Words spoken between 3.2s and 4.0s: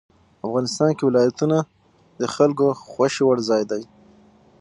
وړ ځای دی.